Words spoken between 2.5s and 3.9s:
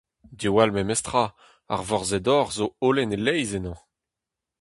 zo holen e-leizh ennañ!